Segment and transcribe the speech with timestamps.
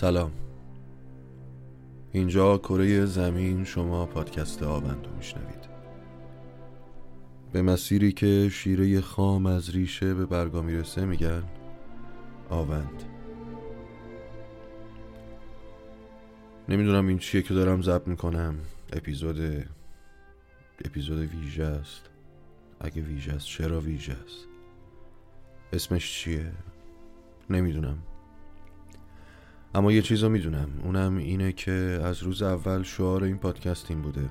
[0.00, 0.32] سلام.
[2.12, 5.68] اینجا کره زمین شما پادکست آوند رو میشنوید.
[7.52, 11.42] به مسیری که شیره خام از ریشه به برگا می‌رسه میگن
[12.50, 13.02] آوند.
[16.68, 18.54] نمی‌دونم این چیه که دارم ضبط می‌کنم.
[18.92, 19.64] اپیزود
[20.84, 22.10] اپیزود ویژه است.
[22.80, 24.46] اگه ویژه است چرا ویژه است؟
[25.72, 26.52] اسمش چیه؟
[27.50, 27.98] نمی‌دونم.
[29.74, 30.68] اما یه چیز رو می‌دونم.
[30.84, 34.30] اونم اینه که از روز اول شعار این پادکست این بوده.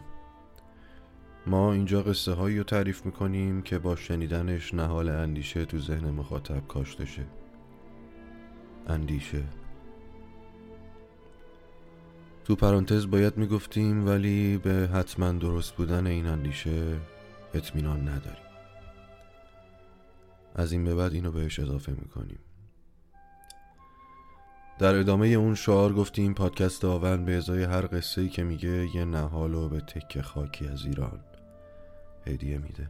[1.47, 6.67] ما اینجا قصه هایی رو تعریف می‌کنیم که با شنیدنش نهال اندیشه تو ذهن مخاطب
[6.67, 7.25] کاشته شه.
[8.87, 9.43] اندیشه.
[12.45, 16.97] تو پرانتز باید می‌گفتیم ولی به حتما درست بودن این اندیشه
[17.53, 18.49] اطمینان نداریم.
[20.55, 22.39] از این به بعد اینو بهش اضافه می‌کنیم.
[24.79, 29.53] در ادامه اون شعار گفتیم پادکست آون به ازای هر قصه که میگه یه نهال
[29.53, 31.19] و به تکه خاکی از ایران
[32.27, 32.89] هدیه میده.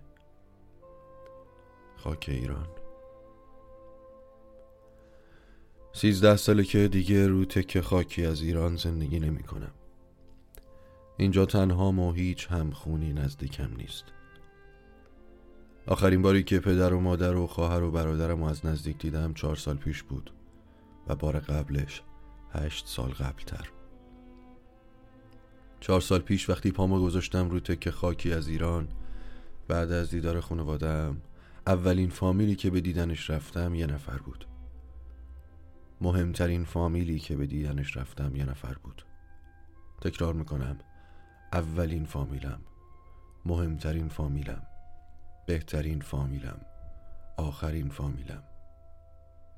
[1.97, 2.67] خاک ایران.
[5.93, 9.71] سیزده ساله که دیگه رو تکه خاکی از ایران زندگی نمی کنم.
[11.17, 14.03] اینجا تنها و هیچ همخونی نزدیکم نیست.
[15.87, 19.77] آخرین باری که پدر و مادر و خواهر و برادرم از نزدیک دیدم چهار سال
[19.77, 20.31] پیش بود.
[21.09, 22.01] و بار قبلش
[22.53, 23.69] هشت سال قبلتر.
[25.79, 28.87] چهار سال پیش وقتی پامو گذاشتم رو تکه خاکی از ایران
[29.67, 31.21] بعد از دیدار خانوادم
[31.67, 34.45] اولین فامیلی که به دیدنش رفتم یه نفر بود.
[36.01, 39.05] مهمترین فامیلی که به دیدنش رفتم یه نفر بود.
[40.01, 40.79] تکرار می‌کنم
[41.53, 42.61] اولین فامیلم
[43.45, 44.61] مهمترین فامیلم
[45.47, 46.61] بهترین فامیلم
[47.37, 48.43] آخرین فامیلم.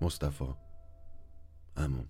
[0.02, 0.71] مصطفی.
[1.78, 2.06] امون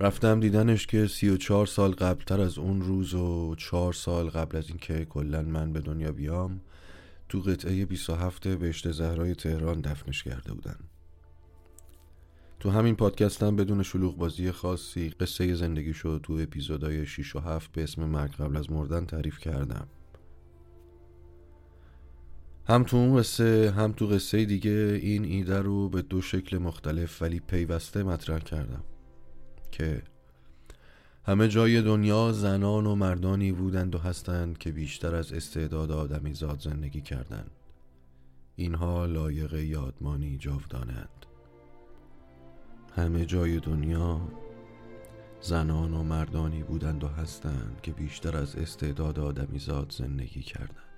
[0.00, 4.56] رفتم دیدنش که سی و چهار سال قبلتر از اون روز و چهار سال قبل
[4.56, 6.60] از اینکه کلا من به دنیا بیام
[7.28, 10.78] تو قطعه 27 بهشت زهرای تهران دفنش کرده بودن.
[12.60, 17.72] تو همین پادکستم بدون شلوغ بازی خاصی قصه زندگی شد تو اپیزودهای 6 و 7
[17.72, 19.88] به اسم مرگ قبل از مردن تعریف کردم.
[22.66, 27.22] هم تو اون قصه هم تو قصه دیگه این ایده رو به دو شکل مختلف
[27.22, 28.84] ولی پیوسته مطرح کردم
[29.70, 30.02] که
[31.24, 36.60] همه جای دنیا زنان و مردانی بودند و هستند که بیشتر از استعداد آدمی زاد
[36.60, 37.50] زندگی کردند.
[38.56, 41.26] اینها لایق یادمانی جاودانند.
[42.96, 44.20] همه جای دنیا
[45.40, 50.89] زنان و مردانی بودند و هستند که بیشتر از استعداد آدمی زاد زندگی کردند.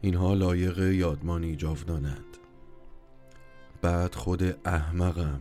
[0.00, 2.36] اینها لایق یادمانی جاودانند
[3.82, 5.40] بعد خود احمقم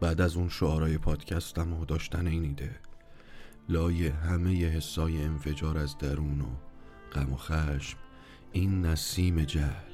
[0.00, 2.76] بعد از اون شعارای پادکستم و داشتن این ایده
[3.68, 6.46] لای همه حسای انفجار از درون و
[7.12, 7.98] غم و خشم
[8.52, 9.90] این نسیم جهل.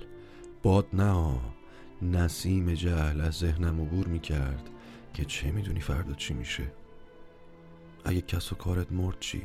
[0.62, 1.38] باد نه
[2.02, 4.70] نسیم جهل از ذهنم عبور می‌کرد
[5.14, 6.72] که چه می‌دونی فردا چی میشه؟
[8.04, 9.42] اگه کس و کارت مرد چی؟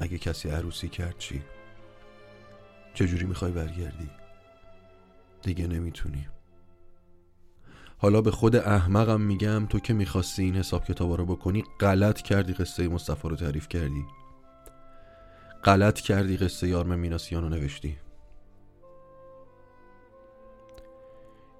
[0.00, 1.42] اگه کسی عروسی کرد چی؟
[2.94, 4.10] چجوری می‌خوای برگردی؟
[5.42, 6.26] دیگه نمی‌تونی.
[7.98, 12.52] حالا به خود احمقم میگم تو که می‌خواستی این حساب کتابا رو بکنی غلط کردی
[12.52, 14.04] قصه مصطفی رو تعریف کردی.
[15.64, 17.96] غلط کردی قصه یارم میناسیان رو نوشتی.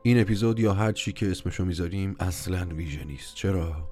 [0.02, 3.34] این اپیزود یا هر چی که اسمشو می‌ذاریم اصلا ویژه نیست.
[3.34, 3.88] چرا؟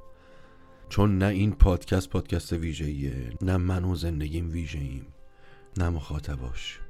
[0.88, 5.06] چون نه این پادکست پادکست ویژهیه نه من و زندگیم ویژه ایم
[5.76, 6.80] نه مخاطباش.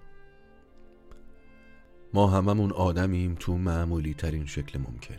[2.14, 5.16] ما هممون آدمیم تو معمولی ترین شکل ممکن.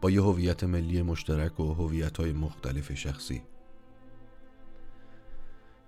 [0.00, 3.42] با یه هویت ملی مشترک و هویت های مختلف شخصی.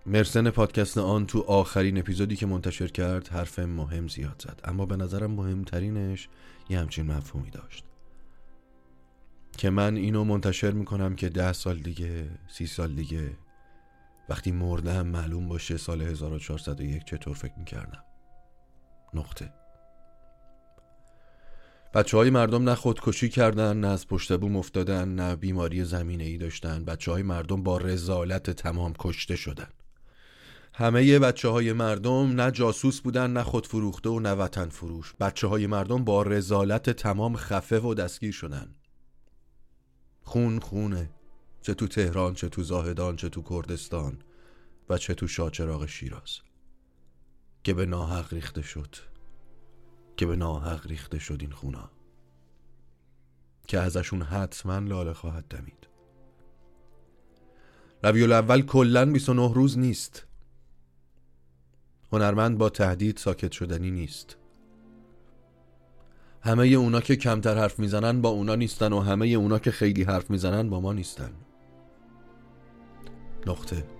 [0.06, 4.60] مرسن پادکست آن تو آخرین اپیزودی که منتشر کرد حرف مهم زیاد زد.
[4.64, 6.28] اما به نظرم مهمترینش
[6.68, 7.84] یه همچین مفهومی داشت.
[9.56, 13.36] که من اینو منتشر می‌کنم که ده سال دیگه سی سال دیگه
[14.28, 18.04] وقتی مردم معلوم باشه سال 1401 چطور فکر می‌کردم.
[19.14, 19.52] نقطه.
[21.94, 26.38] بچه های مردم نه خودکشی کردن نه از پشت بوم افتادن نه بیماری زمینه ای
[26.38, 26.84] داشتن.
[26.84, 29.68] بچه های مردم با رزالت تمام کشته شدن.
[30.74, 35.66] همه بچه های مردم نه جاسوس بودن نه خودفروخته و نه وطن فروش بچه های
[35.66, 38.74] مردم با رزالت تمام خفه و دستگیر شدن.
[40.22, 41.10] خون خونه.
[41.62, 44.18] چه تو تهران چه تو زاهدان چه تو کردستان
[44.88, 46.49] و چه تو شاچراغ شیراز.
[47.64, 48.96] که به ناحق ریخته شد.
[50.16, 51.90] که به ناحق ریخته شد این خونا
[53.66, 55.86] که ازشون حتما لاله خواهد دمید.
[58.04, 60.26] ربیع اول کلا 29 روز نیست.
[62.12, 64.36] هنرمند با تهدید ساکت شدنی نیست.
[66.42, 70.30] همه اونا که کمتر حرف می‌زنن با اونا نیستن و همه اونا که خیلی حرف
[70.30, 71.32] می‌زنن با ما نیستن.
[73.46, 73.99] نقطه.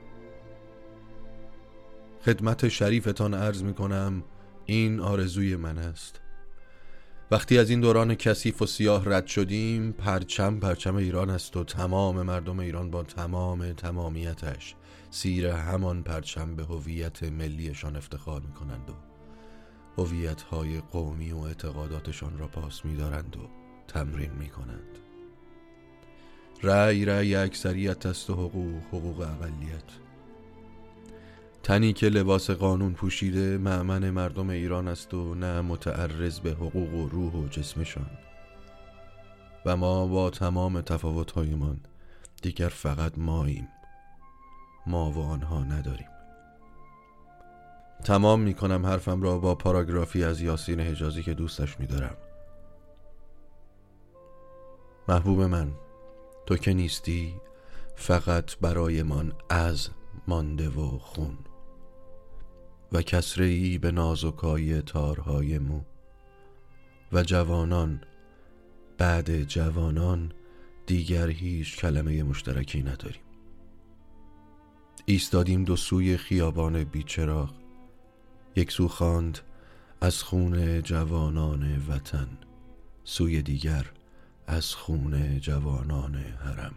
[2.24, 4.24] خدمت شریفتان عرض می‌کنم
[4.66, 6.20] این آرزوی من است.
[7.30, 12.22] وقتی از این دوران کثیف و سیاه رد شدیم پرچم پرچم ایران است و تمام
[12.22, 14.74] مردم ایران با تمام تمامیتش
[15.10, 18.94] سیر همان پرچم به هویت ملیشان افتخار می کنند و
[20.02, 23.40] هویت های قومی و اعتقاداتشان را پاس می دارند و
[23.88, 24.98] تمرین می کنند
[26.62, 30.09] رأی رأی اکثریت است و حقوق حقوق اقلیت
[31.62, 37.08] تنی که لباس قانون پوشیده معمن مردم ایران است و نه متعرض به حقوق و
[37.08, 38.10] روح و جسمشان.
[39.66, 41.80] و ما با تمام تفاوتهایمان
[42.42, 43.68] دیگر فقط ماییم.
[44.86, 46.08] ما و آنها نداریم.
[48.04, 52.16] تمام می کنم حرفم را با پاراگرافی از یاسین حجازی که دوستش می دارم
[55.08, 55.72] محبوب من
[56.46, 57.34] تو که نیستی
[57.96, 59.88] فقط برایمان از
[60.28, 61.38] مانده و خون.
[62.92, 65.80] و کسره ای به نازکای تارهای مو.
[67.12, 68.00] و جوانان
[68.98, 70.32] بعد جوانان
[70.86, 73.22] دیگر هیچ کلمه مشترکی نداریم.
[75.04, 77.54] ایستادیم دو سوی خیابان بیچراغ.
[78.56, 79.38] یک سو خواند
[80.00, 82.28] از خون جوانان وطن
[83.04, 83.90] سوی دیگر
[84.46, 86.74] از خون جوانان حرم.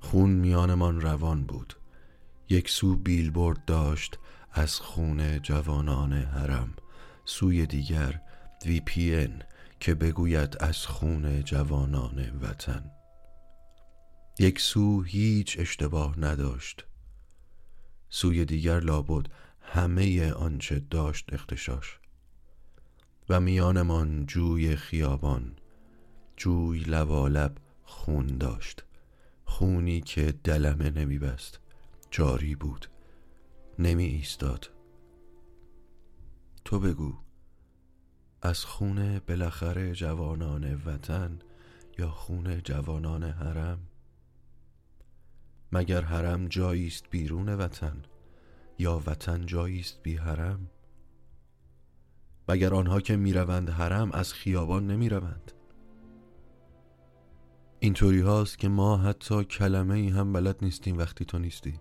[0.00, 1.79] خون میانمان روان بود.
[2.52, 4.18] یک سو بیلبورد داشت
[4.52, 6.74] از خون جوانان حرم.
[7.24, 8.20] سوی دیگر
[8.66, 9.28] وی پی
[9.80, 12.90] که بگوید از خون جوانان وطن.
[14.38, 16.84] یک سو هیچ اشتباه نداشت.
[18.08, 19.26] سوی دیگر لابد
[19.60, 21.98] همه آنچه داشت اختشاش.
[23.28, 25.56] و میانمان جوی خیابان
[26.36, 28.84] جوی لوالب خون داشت.
[29.44, 31.59] خونی که دلمه نمی بست
[32.10, 32.86] جاری بود.
[33.78, 34.70] نمی ایستاد.
[36.64, 37.14] تو بگو
[38.42, 41.38] از خون بالاخره جوانان وطن
[41.98, 43.78] یا خون جوانان حرم؟
[45.72, 48.02] مگر حرم جایی است بیرون وطن
[48.78, 50.70] یا وطن جایی است بی حرم؟
[52.48, 55.52] مگر آنها که می‌روند حرم از خیابان نمی‌روند؟
[57.80, 61.80] اینطوری هاست که ما حتی کلمه ای هم بلد نیستیم وقتی تو نیستی.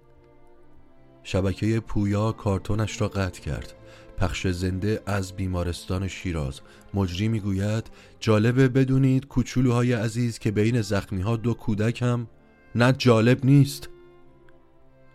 [1.24, 3.74] شبکه پویا کارتونش را قطع کرد.
[4.18, 6.62] پخش زنده از بیمارستان شیراز.
[6.94, 7.88] مجری می‌گوید
[8.20, 12.28] جالبه بدونید کوچولوهای عزیز که بین زخمی ها دو کودک هم
[12.76, 13.90] نه جالب نیست.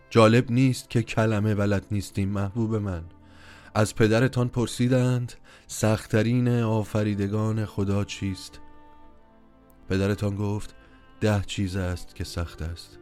[0.09, 3.03] جالب نیست که کلمه بلد نیستیم محبوب من.
[3.75, 5.33] از پدرتان پرسیدند
[5.67, 8.59] سختترین آفریدگان خدا چیست؟
[9.89, 10.75] پدرتان گفت
[11.21, 12.99] ده چیز است که سخت است.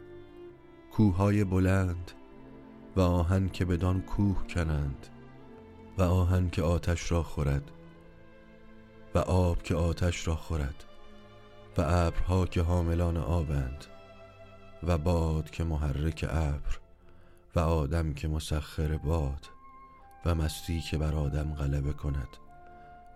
[0.92, 2.10] کوههای بلند
[2.96, 5.06] و آهن که بدان کوه کنند
[5.98, 7.70] و آهن که آتش را خورد
[9.14, 10.84] و آب که آتش را خورد
[11.78, 13.84] و ابرها که حاملان آبند
[14.82, 16.78] و باد که محرک ابر
[17.56, 19.46] و آدم که مسخر باد
[20.26, 22.28] و مستی که بر آدم غلبه کند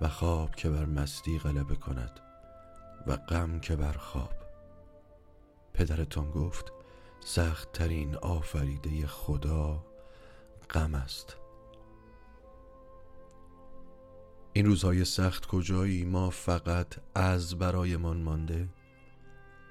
[0.01, 2.21] و خواب که بر مستی غلبه کند
[3.07, 4.33] و غم که بر خواب.
[5.75, 6.73] پدرتان گفت
[7.21, 9.85] سخت ترین آفریده خدا
[10.71, 11.37] غم است.
[14.53, 18.69] این روزهای سخت کجایی؟ ما فقط از برایمان مانده.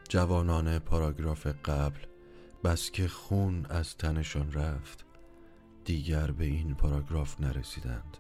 [0.10, 2.00] جوانان پاراگراف قبل
[2.64, 5.06] بس که خون از تنشان رفت
[5.86, 8.18] دیگر به این پاراگراف نرسیدند.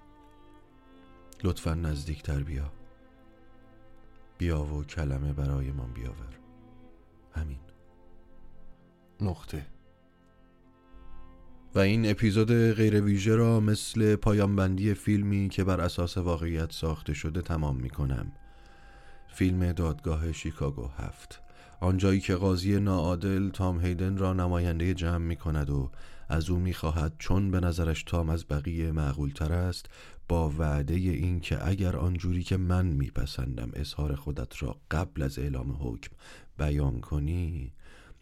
[1.43, 2.71] لطفا نزدیکتر بیا.
[4.37, 6.39] بیا و کلمه برایمان بیاور.
[7.31, 7.59] همین.
[9.21, 9.65] نقطه.
[11.75, 17.41] و این اپیزود غیر ویژه را مثل پایانبندی فیلمی که بر اساس واقعیت ساخته شده
[17.41, 18.31] تمام می کنم
[19.27, 21.41] فیلم دادگاه شیکاگو هفت.
[21.79, 25.91] آنجایی که قاضی ناعادل تام هیدن را نماینده جمع می کند و
[26.29, 29.85] از او می خواهد چون به نظرش تام از بقیه معقول تر است
[30.27, 35.77] با وعده این که اگر آنجوری که من میپسندم اظهار خودت را قبل از اعلام
[35.81, 36.11] حکم
[36.57, 37.73] بیان کنی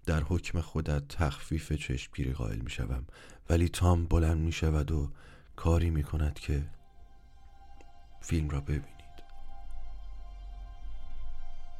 [0.05, 3.05] در حکم خودت تخفیف چشمگیری قائل می شوم
[3.49, 5.11] ولی تام بلند می شود و
[5.55, 6.63] کاری می کند که
[8.21, 8.85] فیلم را ببینید.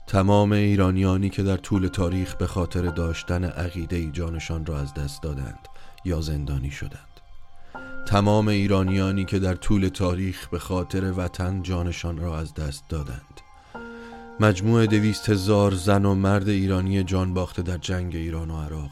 [0.07, 5.67] تمام ایرانیانی که در طول تاریخ به خاطر داشتن عقیده جانشان را از دست دادند
[6.05, 7.15] یا زندانی شدند.
[8.07, 13.41] تمام ایرانیانی که در طول تاریخ به خاطر وطن جانشان را از دست دادند.
[14.39, 18.91] مجموع دویست هزار زن و مرد ایرانی جان باخته در جنگ ایران و عراق.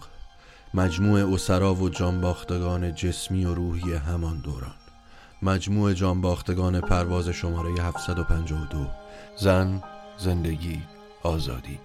[0.73, 4.73] مجموع اسرا و جانباختگان جسمی و روحی همان دوران.
[5.41, 8.87] مجموع جانباختگان پرواز شماره 752
[9.37, 9.83] زن
[10.17, 10.81] زندگی
[11.23, 11.79] آزادی.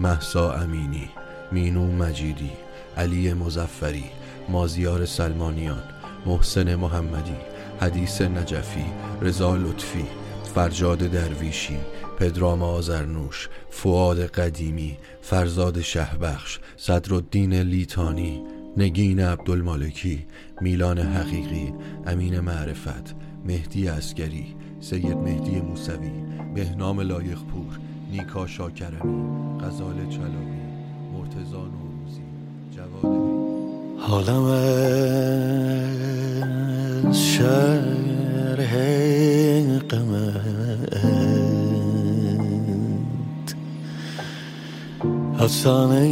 [0.00, 1.08] محسا امینی
[1.52, 2.50] مینو مجیدی
[2.96, 4.04] علی مزفری
[4.48, 5.82] مازیار سلمانیان
[6.26, 7.36] محسن محمدی
[7.80, 8.84] حدیث نجفی
[9.20, 10.06] رضا لطفی
[10.54, 11.78] فرجاد درویشی
[12.24, 18.42] پدرام آزرنوش فعاد قدیمی فرزاد شهبخش صدرالدین لیتانی
[18.76, 20.26] نگین عبدالمالکی
[20.60, 21.74] میلان حقیقی
[22.06, 23.14] امین معرفت
[23.44, 26.12] مهدی اسکری سید مهدی موسوی
[26.54, 27.78] بهنام لایقپور
[28.12, 30.60] نیکا شاکرمی غزال چلاوی
[31.12, 32.22] مرتزا نوروزی
[32.76, 33.04] جواد
[33.98, 34.44] حالم
[37.08, 38.74] از شرح
[39.88, 40.43] قمت
[45.44, 46.04] افسانه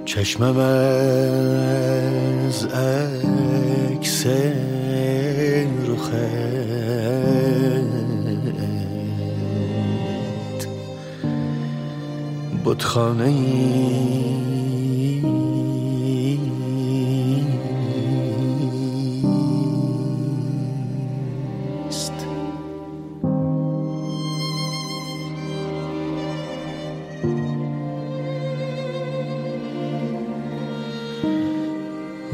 [0.05, 4.27] چشمم از عکس
[5.89, 6.15] رخت.
[12.65, 14.64] بتخانه است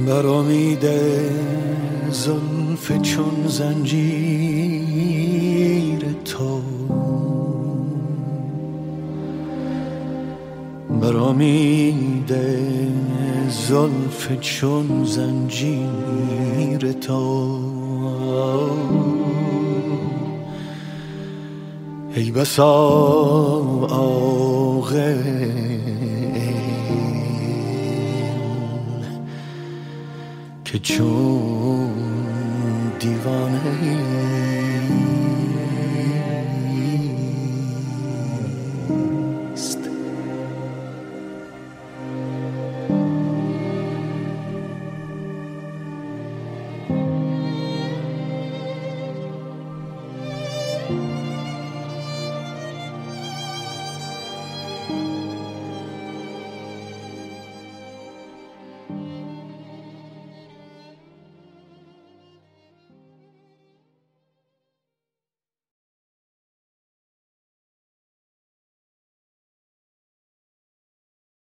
[0.07, 0.87] بر امید
[2.11, 4.01] زلف چون زنجیر
[6.25, 6.61] تو.
[11.01, 12.35] بر امید
[13.49, 17.59] زلف چون زنجیر تو.
[22.15, 22.75] ای بسا
[23.91, 25.23] عاقل
[30.73, 31.91] که چون
[32.99, 34.40] دیوانه